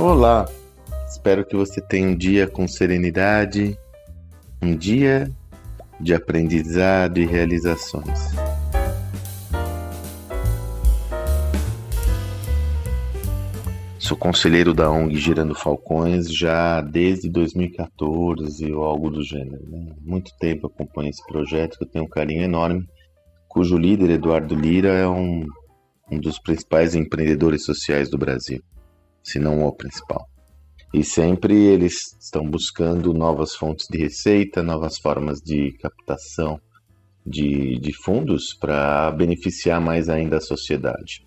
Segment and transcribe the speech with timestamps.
[0.00, 0.48] Olá,
[1.08, 3.76] espero que você tenha um dia com serenidade,
[4.62, 5.28] um dia
[5.98, 8.30] de aprendizado e realizações.
[13.98, 19.66] Sou conselheiro da ONG Girando Falcões já desde 2014 ou algo do gênero.
[19.68, 19.96] Né?
[20.00, 22.88] Muito tempo acompanho esse projeto que eu tenho um carinho enorme,
[23.48, 25.44] cujo líder, Eduardo Lira, é um,
[26.08, 28.62] um dos principais empreendedores sociais do Brasil,
[29.28, 30.26] se não o principal.
[30.92, 36.58] E sempre eles estão buscando novas fontes de receita, novas formas de captação
[37.26, 41.26] de, de fundos para beneficiar mais ainda a sociedade.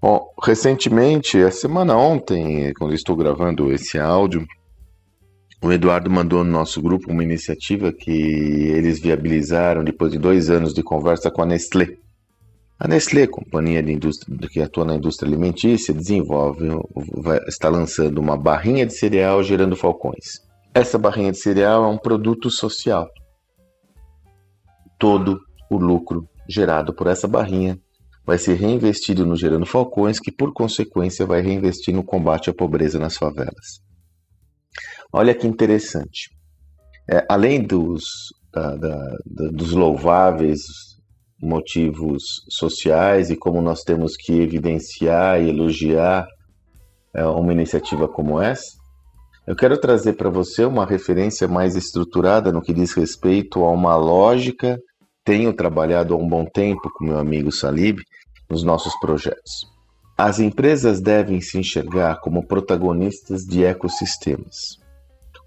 [0.00, 4.46] Bom, recentemente, a semana ontem, quando estou gravando esse áudio,
[5.62, 10.72] o Eduardo mandou no nosso grupo uma iniciativa que eles viabilizaram depois de dois anos
[10.72, 11.98] de conversa com a Nestlé.
[12.80, 16.66] A Nestlé, companhia de indústria, que atua na indústria alimentícia, desenvolve,
[17.12, 20.40] vai, está lançando uma barrinha de cereal gerando falcões.
[20.74, 23.06] Essa barrinha de cereal é um produto social.
[24.98, 25.38] Todo
[25.70, 27.78] o lucro gerado por essa barrinha
[28.24, 32.98] vai ser reinvestido no Gerando Falcões, que por consequência vai reinvestir no combate à pobreza
[32.98, 33.82] nas favelas.
[35.12, 36.30] Olha que interessante.
[37.10, 38.04] É, além dos,
[38.52, 39.16] da, da,
[39.52, 40.89] dos louváveis
[41.40, 46.26] motivos sociais e como nós temos que evidenciar e elogiar
[47.14, 48.80] é, uma iniciativa como essa,
[49.46, 53.96] eu quero trazer para você uma referência mais estruturada no que diz respeito a uma
[53.96, 54.78] lógica.
[55.24, 57.98] Tenho trabalhado há um bom tempo com meu amigo Salib
[58.48, 59.66] nos nossos projetos.
[60.16, 64.78] As empresas devem se enxergar como protagonistas de ecossistemas.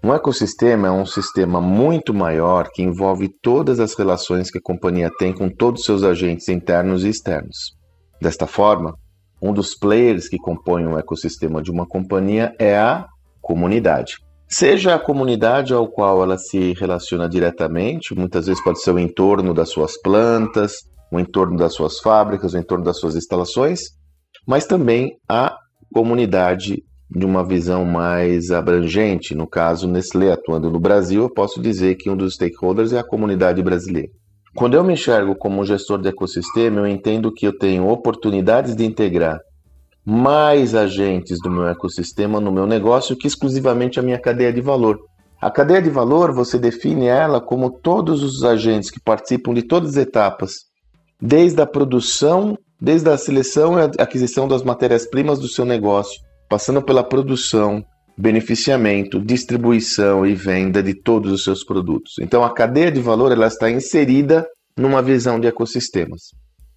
[0.04, 5.10] Um ecossistema é um sistema muito maior que envolve todas as relações que a companhia
[5.18, 7.74] tem com todos os seus agentes internos e externos.
[8.20, 8.94] Desta forma,
[9.40, 13.06] um dos players que compõem o ecossistema de uma companhia é a
[13.40, 14.18] comunidade.
[14.46, 19.54] Seja a comunidade ao qual ela se relaciona diretamente, muitas vezes pode ser o entorno
[19.54, 20.80] das suas plantas,
[21.10, 23.80] o entorno das suas fábricas, o entorno das suas instalações,
[24.46, 25.56] mas também a
[25.94, 29.34] comunidade de uma visão mais abrangente.
[29.34, 33.06] No caso, Nestlé atuando no Brasil, eu posso dizer que um dos stakeholders é a
[33.06, 34.08] comunidade brasileira.
[34.54, 38.76] Quando eu me enxergo como um gestor de ecossistema, eu entendo que eu tenho oportunidades
[38.76, 39.38] de integrar
[40.04, 44.98] mais agentes do meu ecossistema no meu negócio que exclusivamente a minha cadeia de valor.
[45.40, 49.90] A cadeia de valor, você define ela como todos os agentes que participam de todas
[49.90, 50.52] as etapas
[51.20, 56.20] desde a produção, desde a seleção e aquisição das matérias-primas do seu negócio,
[56.54, 57.84] passando pela produção,
[58.16, 62.14] beneficiamento, distribuição e venda de todos os seus produtos.
[62.20, 66.28] Então a cadeia de valor ela está inserida numa visão de ecossistemas.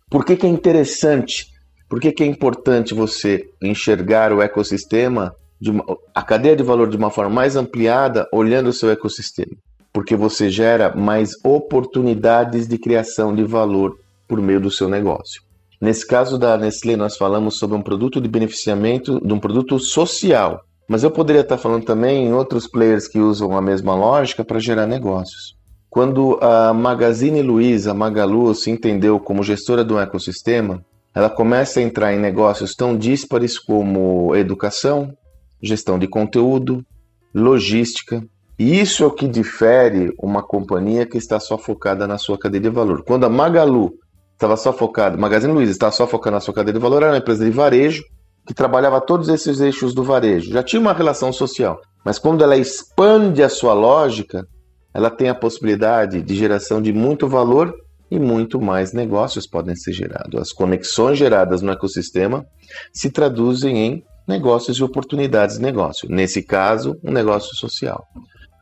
[0.10, 1.46] Por que, que é interessante?
[1.88, 5.32] Por que, que é importante você enxergar o ecossistema,
[5.64, 9.56] uma, a cadeia de valor de uma forma mais ampliada, olhando o seu ecossistema?
[9.94, 13.96] Porque você gera mais oportunidades de criação de valor
[14.28, 15.47] por meio do seu negócio.
[15.80, 20.60] Nesse caso da Nestlé, nós falamos sobre um produto de beneficiamento, de um produto social.
[20.88, 24.60] Mas eu poderia estar falando também em outros players que usam a mesma lógica para
[24.60, 25.56] gerar negócios.
[25.90, 30.84] Quando a Magazine Luiza, Magalu, se entendeu como gestora do ecossistema,
[31.14, 35.14] ela começa a entrar em negócios tão díspares como educação,
[35.62, 36.86] gestão de conteúdo,
[37.34, 38.24] logística.
[38.58, 42.62] E isso é o que difere uma companhia que está só focada na sua cadeia
[42.62, 43.04] de valor.
[43.04, 43.94] Quando a Magalu
[44.38, 47.18] estava só focado, Magazine Luiza estava só focando na sua cadeia de valor, era uma
[47.18, 48.04] empresa de varejo
[48.46, 50.52] que trabalhava todos esses eixos do varejo.
[50.52, 54.48] Já tinha uma relação social, mas quando ela expande a sua lógica,
[54.94, 57.74] ela tem a possibilidade de geração de muito valor
[58.10, 60.40] e muito mais negócios podem ser gerados.
[60.40, 62.46] As conexões geradas no ecossistema
[62.94, 66.08] se traduzem em negócios e oportunidades de negócio.
[66.10, 68.06] Nesse caso, um negócio social.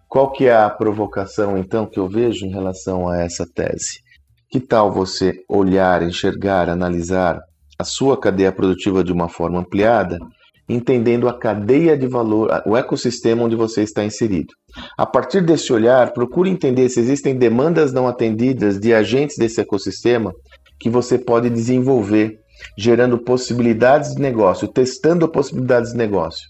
[0.07, 4.04] Qual que é a provocação então que eu vejo em relação a essa tese?
[4.49, 7.39] Que tal você olhar, enxergar, analisar
[7.77, 10.17] a sua cadeia produtiva de uma forma ampliada,
[10.67, 14.53] entendendo a cadeia de valor, o ecossistema onde você está inserido?
[14.97, 20.33] A partir desse olhar, procure entender se existem demandas não atendidas de agentes desse ecossistema
[20.79, 22.37] que você pode desenvolver,
[22.77, 26.47] gerando possibilidades de negócio, testando possibilidades de negócio.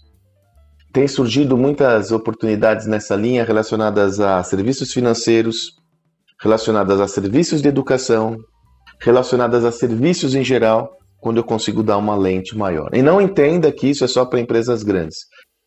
[0.92, 5.72] Tem surgido muitas oportunidades nessa linha relacionadas a serviços financeiros,
[6.40, 8.36] relacionadas a serviços de educação,
[9.00, 10.90] relacionadas a serviços em geral,
[11.20, 12.90] quando eu consigo dar uma lente maior.
[12.92, 15.16] E não entenda que isso é só para empresas grandes.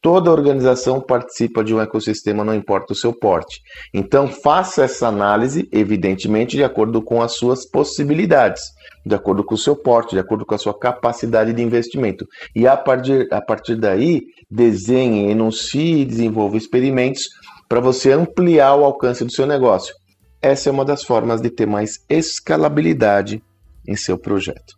[0.01, 3.59] Toda organização participa de um ecossistema, não importa o seu porte.
[3.93, 8.61] Então, faça essa análise, evidentemente, de acordo com as suas possibilidades,
[9.05, 12.25] de acordo com o seu porte, de acordo com a sua capacidade de investimento.
[12.55, 17.23] E a partir, a partir daí, desenhe, enuncie e desenvolva experimentos
[17.67, 19.93] para você ampliar o alcance do seu negócio.
[20.41, 23.43] Essa é uma das formas de ter mais escalabilidade
[23.85, 24.77] em seu projeto.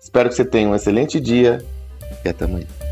[0.00, 1.64] Espero que você tenha um excelente dia
[2.24, 2.87] e até amanhã.